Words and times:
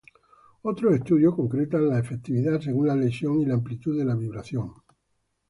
Otros 0.63 0.95
estudios 0.95 1.35
concretan 1.35 1.87
la 1.87 1.99
efectividad 1.99 2.59
según 2.59 2.87
la 2.87 2.95
lesión 2.95 3.39
y 3.39 3.45
la 3.45 3.53
amplitud 3.53 3.95
de 3.95 4.03
la 4.05 4.15
vibración. 4.15 4.73